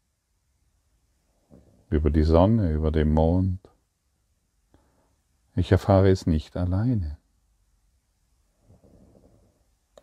über 1.91 2.11
die 2.11 2.23
Sonne, 2.23 2.73
über 2.73 2.93
den 2.93 3.13
Mond. 3.13 3.59
Ich 5.57 5.73
erfahre 5.73 6.09
es 6.09 6.27
nicht 6.27 6.57
alleine. 6.57 7.19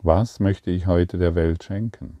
Was 0.00 0.38
möchte 0.38 0.70
ich 0.70 0.86
heute 0.86 1.18
der 1.18 1.34
Welt 1.34 1.64
schenken? 1.64 2.18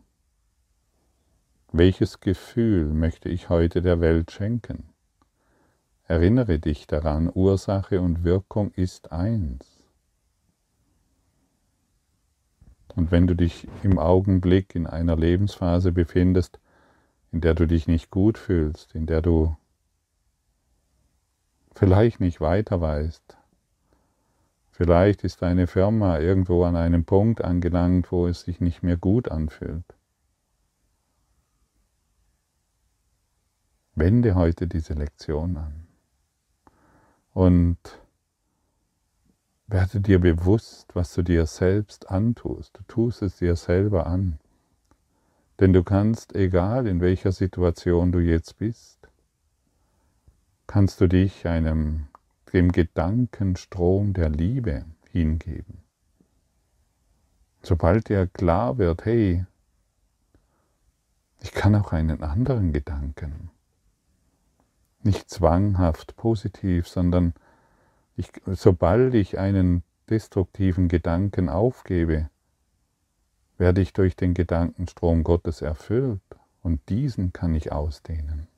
Welches 1.70 2.20
Gefühl 2.20 2.86
möchte 2.86 3.28
ich 3.28 3.50
heute 3.50 3.82
der 3.82 4.00
Welt 4.00 4.30
schenken? 4.30 4.88
Erinnere 6.04 6.58
dich 6.58 6.86
daran, 6.86 7.30
Ursache 7.32 8.00
und 8.00 8.24
Wirkung 8.24 8.70
ist 8.72 9.12
eins. 9.12 9.84
Und 12.96 13.10
wenn 13.10 13.26
du 13.26 13.36
dich 13.36 13.68
im 13.82 13.98
Augenblick 13.98 14.74
in 14.74 14.86
einer 14.86 15.14
Lebensphase 15.14 15.92
befindest, 15.92 16.58
in 17.30 17.42
der 17.42 17.52
du 17.52 17.66
dich 17.66 17.86
nicht 17.86 18.10
gut 18.10 18.38
fühlst, 18.38 18.94
in 18.94 19.04
der 19.04 19.20
du 19.20 19.57
vielleicht 21.78 22.18
nicht 22.18 22.40
weiter 22.40 22.80
weißt, 22.80 23.36
vielleicht 24.72 25.22
ist 25.22 25.42
deine 25.42 25.68
Firma 25.68 26.18
irgendwo 26.18 26.64
an 26.64 26.74
einem 26.74 27.04
Punkt 27.04 27.42
angelangt, 27.42 28.10
wo 28.10 28.26
es 28.26 28.42
sich 28.42 28.60
nicht 28.60 28.82
mehr 28.82 28.96
gut 28.96 29.30
anfühlt. 29.30 29.84
Wende 33.94 34.34
heute 34.34 34.66
diese 34.66 34.94
Lektion 34.94 35.56
an. 35.56 35.86
Und 37.32 37.78
werde 39.68 40.00
dir 40.00 40.18
bewusst, 40.18 40.96
was 40.96 41.14
du 41.14 41.22
dir 41.22 41.46
selbst 41.46 42.10
antust. 42.10 42.76
Du 42.76 42.82
tust 42.88 43.22
es 43.22 43.36
dir 43.36 43.54
selber 43.54 44.06
an. 44.06 44.40
Denn 45.60 45.72
du 45.72 45.84
kannst, 45.84 46.34
egal 46.34 46.88
in 46.88 47.00
welcher 47.00 47.30
Situation 47.30 48.10
du 48.10 48.18
jetzt 48.18 48.58
bist, 48.58 48.97
kannst 50.68 51.00
du 51.00 51.08
dich 51.08 51.48
einem, 51.48 52.06
dem 52.52 52.70
Gedankenstrom 52.70 54.12
der 54.12 54.28
Liebe 54.28 54.84
hingeben. 55.10 55.82
Sobald 57.62 58.08
dir 58.08 58.28
klar 58.28 58.78
wird, 58.78 59.04
hey, 59.04 59.44
ich 61.40 61.50
kann 61.50 61.74
auch 61.74 61.92
einen 61.92 62.22
anderen 62.22 62.72
Gedanken 62.72 63.50
nicht 65.02 65.30
zwanghaft 65.30 66.16
positiv, 66.16 66.88
sondern 66.88 67.34
ich, 68.16 68.30
sobald 68.46 69.14
ich 69.14 69.38
einen 69.38 69.82
destruktiven 70.10 70.88
Gedanken 70.88 71.48
aufgebe, 71.48 72.30
werde 73.56 73.80
ich 73.80 73.92
durch 73.92 74.16
den 74.16 74.34
Gedankenstrom 74.34 75.24
Gottes 75.24 75.62
erfüllt 75.62 76.20
und 76.62 76.88
diesen 76.88 77.32
kann 77.32 77.54
ich 77.54 77.72
ausdehnen. 77.72 78.48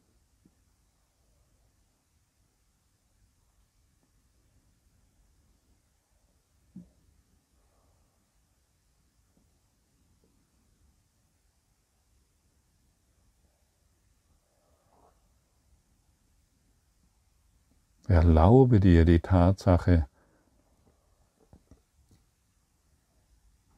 Erlaube 18.11 18.81
dir 18.81 19.05
die 19.05 19.21
Tatsache, 19.21 20.09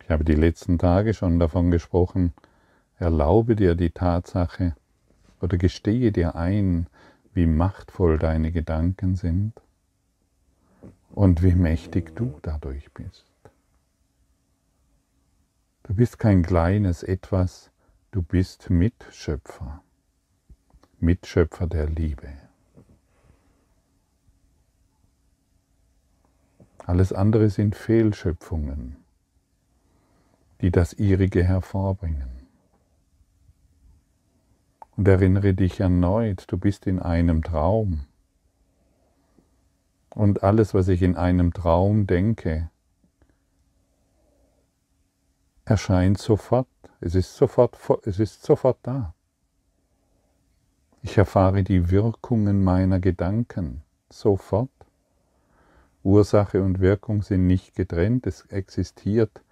ich 0.03 0.09
habe 0.09 0.25
die 0.25 0.33
letzten 0.33 0.79
Tage 0.79 1.13
schon 1.13 1.39
davon 1.39 1.71
gesprochen, 1.71 2.33
erlaube 2.99 3.57
dir 3.57 3.75
die 3.75 3.91
Tatsache 3.91 4.75
oder 5.43 5.59
gestehe 5.59 6.13
dir 6.13 6.35
ein, 6.35 6.87
wie 7.35 7.45
machtvoll 7.45 8.19
deine 8.19 8.53
Gedanken 8.53 9.17
sind 9.17 9.53
und 11.11 11.43
wie 11.43 11.55
mächtig 11.55 12.17
du 12.17 12.39
dadurch 12.41 12.91
bist. 12.95 13.27
Du 15.83 15.95
bist 15.95 16.19
kein 16.19 16.43
kleines 16.43 17.03
etwas, 17.03 17.71
du 18.13 18.23
bist 18.23 18.71
Mitschöpfer, 18.71 19.83
Mitschöpfer 21.01 21.67
der 21.67 21.91
Liebe. 21.91 22.33
Alles 26.87 27.13
andere 27.13 27.49
sind 27.49 27.77
Fehlschöpfungen, 27.77 28.97
die 30.61 30.71
das 30.71 30.93
ihrige 30.95 31.45
hervorbringen. 31.45 32.29
Und 34.97 35.09
erinnere 35.09 35.55
dich 35.55 35.81
erneut, 35.81 36.45
du 36.49 36.59
bist 36.59 36.87
in 36.87 36.99
einem 36.99 37.43
Traum. 37.43 38.07
Und 40.11 40.43
alles, 40.43 40.75
was 40.75 40.89
ich 40.89 41.03
in 41.03 41.17
einem 41.17 41.53
Traum 41.53 42.07
denke, 42.07 42.71
erscheint 45.65 46.19
sofort. 46.19 46.69
Es 47.01 47.15
ist 47.15 47.35
sofort, 47.37 47.79
es 48.05 48.19
ist 48.19 48.43
sofort 48.43 48.79
da. 48.83 49.15
Ich 51.01 51.17
erfahre 51.17 51.65
die 51.65 51.91
Wirkungen 51.91 52.63
meiner 52.63 53.01
Gedanken 53.01 53.83
sofort. 54.11 54.71
Ursache 56.05 56.63
und 56.63 56.81
Wirkung 56.81 57.23
sind 57.23 57.47
nicht 57.47 57.75
getrennt, 57.75 58.27
es 58.27 58.47
existiert. 58.47 59.43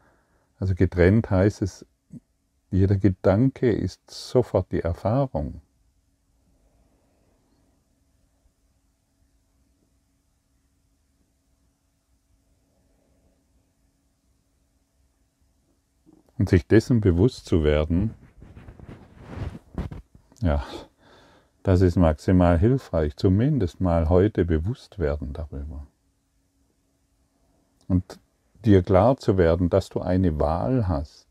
Also 0.59 0.75
getrennt 0.75 1.31
heißt 1.31 1.63
es, 1.63 1.87
jeder 2.71 2.97
Gedanke 2.97 3.71
ist 3.73 4.11
sofort 4.11 4.71
die 4.73 4.81
Erfahrung. 4.81 5.61
Und 16.39 16.49
sich 16.49 16.67
dessen 16.67 17.01
bewusst 17.01 17.45
zu 17.45 17.65
werden, 17.65 18.15
ja, 20.41 20.65
das 21.63 21.83
ist 21.83 21.97
maximal 21.97 22.59
hilfreich, 22.59 23.15
zumindest 23.17 23.81
mal 23.81 24.09
heute 24.09 24.47
bewusst 24.47 24.99
werden 24.99 25.35
darüber. 25.35 25.87
Und 27.91 28.21
dir 28.65 28.85
klar 28.85 29.17
zu 29.17 29.37
werden, 29.37 29.69
dass 29.69 29.89
du 29.89 30.01
eine 30.01 30.39
Wahl 30.39 30.87
hast. 30.87 31.27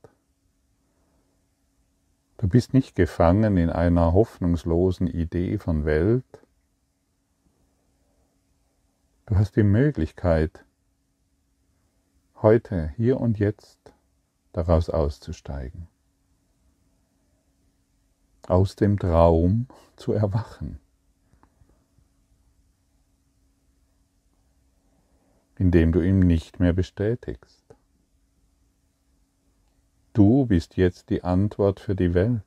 Du 2.36 2.50
bist 2.50 2.74
nicht 2.74 2.96
gefangen 2.96 3.56
in 3.56 3.70
einer 3.70 4.12
hoffnungslosen 4.12 5.08
Idee 5.08 5.58
von 5.58 5.86
Welt. 5.86 6.26
Du 9.26 9.38
hast 9.38 9.56
die 9.56 9.64
Möglichkeit, 9.64 10.66
heute, 12.42 12.94
hier 12.98 13.22
und 13.22 13.40
jetzt 13.40 13.80
daraus 14.52 14.90
auszusteigen. 14.90 15.88
Aus 18.50 18.76
dem 18.76 19.00
Traum 19.00 19.68
zu 19.96 20.12
erwachen. 20.12 20.82
Indem 25.60 25.92
du 25.92 26.02
ihn 26.02 26.20
nicht 26.20 26.60
mehr 26.60 26.74
bestätigst. 26.74 27.64
Du 30.14 30.46
bist 30.46 30.78
jetzt 30.78 31.10
die 31.10 31.24
Antwort 31.24 31.80
für 31.80 31.96
die 31.96 32.14
Welt. 32.14 32.42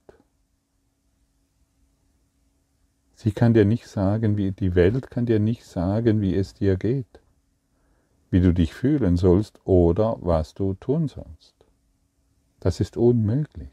Sie 3.15 3.31
kann 3.31 3.55
dir 3.55 3.67
nicht 3.67 3.87
sagen, 3.87 4.37
wie 4.37 4.51
die 4.51 4.75
Welt 4.75 5.11
kann 5.11 5.27
dir 5.27 5.39
nicht 5.39 5.65
sagen, 5.65 6.21
wie 6.23 6.35
es 6.35 6.55
dir 6.55 6.77
geht, 6.77 7.21
wie 8.31 8.41
du 8.41 8.53
dich 8.53 8.75
fühlen 8.75 9.17
sollst 9.17 9.61
oder 9.65 10.17
was 10.21 10.55
du 10.55 10.75
tun 10.75 11.07
sollst. 11.07 11.55
Das 12.61 12.81
ist 12.81 12.97
unmöglich. 12.97 13.69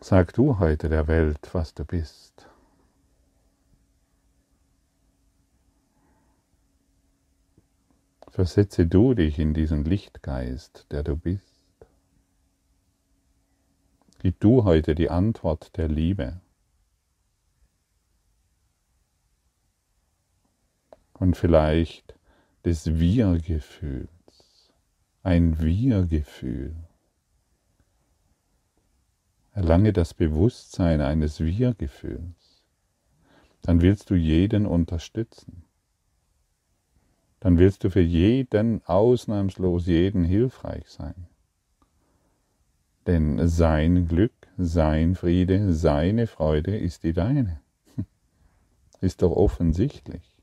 Sag 0.00 0.34
du 0.34 0.58
heute 0.58 0.88
der 0.88 1.08
Welt, 1.08 1.48
was 1.52 1.74
du 1.74 1.84
bist. 1.84 2.45
Versetze 8.36 8.86
du 8.86 9.14
dich 9.14 9.38
in 9.38 9.54
diesen 9.54 9.86
Lichtgeist, 9.86 10.84
der 10.90 11.02
du 11.02 11.16
bist. 11.16 11.64
Gib 14.18 14.38
du 14.40 14.64
heute 14.64 14.94
die 14.94 15.08
Antwort 15.08 15.74
der 15.78 15.88
Liebe. 15.88 16.38
Und 21.14 21.34
vielleicht 21.38 22.14
des 22.62 22.98
Wir-Gefühls, 22.98 24.10
ein 25.22 25.58
Wir-Gefühl. 25.58 26.76
Erlange 29.52 29.94
das 29.94 30.12
Bewusstsein 30.12 31.00
eines 31.00 31.40
Wir-Gefühls. 31.40 32.66
Dann 33.62 33.80
willst 33.80 34.10
du 34.10 34.14
jeden 34.14 34.66
unterstützen. 34.66 35.65
Dann 37.46 37.58
willst 37.58 37.84
du 37.84 37.90
für 37.90 38.00
jeden, 38.00 38.84
ausnahmslos 38.86 39.86
jeden 39.86 40.24
hilfreich 40.24 40.88
sein. 40.88 41.28
Denn 43.06 43.46
sein 43.46 44.08
Glück, 44.08 44.32
sein 44.58 45.14
Friede, 45.14 45.72
seine 45.72 46.26
Freude 46.26 46.76
ist 46.76 47.04
die 47.04 47.12
deine. 47.12 47.60
Ist 49.00 49.22
doch 49.22 49.30
offensichtlich. 49.30 50.36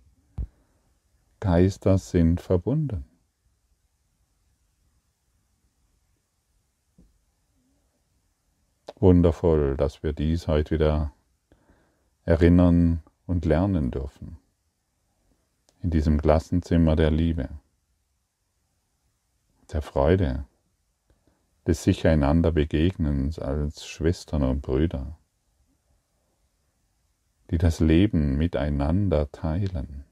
Geister 1.41 1.97
sind 1.97 2.39
verbunden. 2.39 3.03
Wundervoll, 8.95 9.75
dass 9.75 10.03
wir 10.03 10.13
dies 10.13 10.47
heute 10.47 10.75
wieder 10.75 11.11
erinnern 12.23 13.03
und 13.25 13.43
lernen 13.43 13.91
dürfen. 13.91 14.37
In 15.84 15.91
diesem 15.91 16.19
Klassenzimmer 16.19 16.96
der 16.96 17.12
Liebe, 17.12 17.50
der 19.72 19.84
Freude, 19.84 20.46
des 21.67 21.84
sich 21.84 22.08
einander 22.08 22.52
Begegnens 22.52 23.38
als 23.38 23.86
Schwestern 23.86 24.43
und 24.43 24.62
Brüder, 24.62 25.19
die 27.52 27.58
das 27.60 27.80
Leben 27.80 28.38
miteinander 28.38 29.32
teilen. 29.32 30.06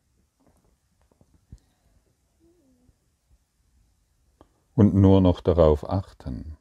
und 4.73 4.95
nur 4.95 5.21
noch 5.21 5.41
darauf 5.41 5.87
achten, 5.87 6.57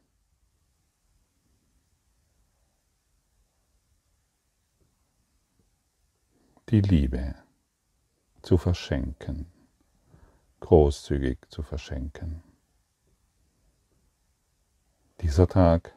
die 6.68 6.82
Liebe 6.82 7.39
zu 8.42 8.58
verschenken, 8.58 9.46
großzügig 10.60 11.38
zu 11.48 11.62
verschenken. 11.62 12.42
Dieser 15.20 15.46
Tag 15.46 15.94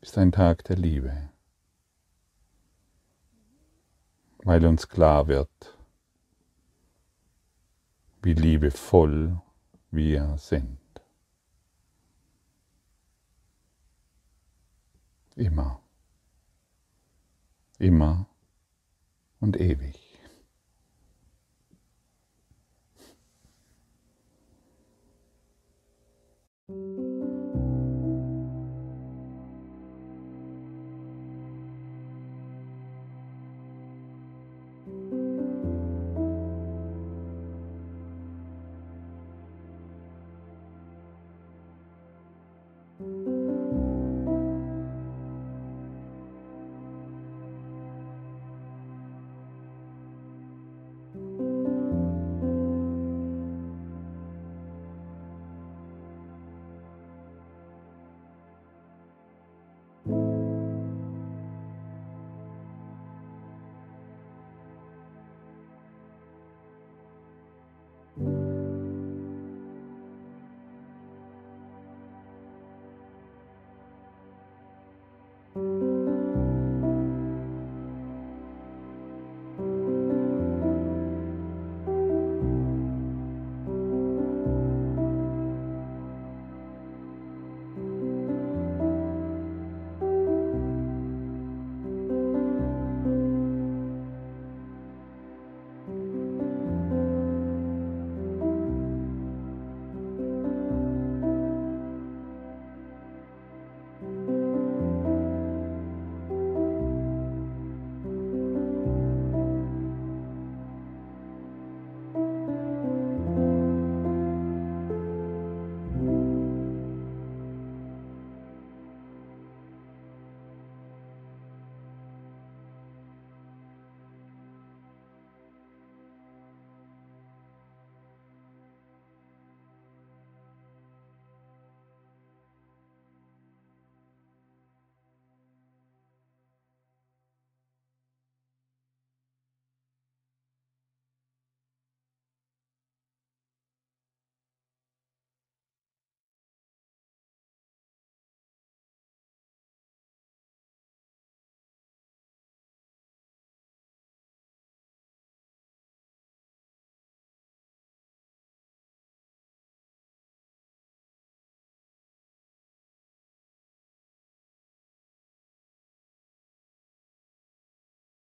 ist 0.00 0.18
ein 0.18 0.32
Tag 0.32 0.64
der 0.64 0.76
Liebe, 0.76 1.30
weil 4.38 4.66
uns 4.66 4.88
klar 4.88 5.28
wird, 5.28 5.78
wie 8.22 8.34
liebevoll 8.34 9.40
wir 9.90 10.36
sind. 10.38 10.78
Immer, 15.36 15.80
immer 17.78 18.26
und 19.44 19.60
ewig. 19.60 20.00
You. 26.66 27.23